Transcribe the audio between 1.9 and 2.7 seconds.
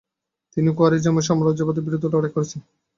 লড়াই করেছেন।